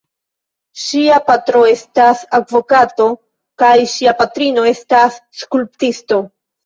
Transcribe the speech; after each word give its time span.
Ŝia 0.83 1.17
patro 1.27 1.59
estas 1.73 2.23
advokato 2.39 3.09
kaj 3.65 3.75
ŝia 3.95 4.15
patrino 4.23 4.65
estas 4.73 5.21
skulptisto. 5.43 6.23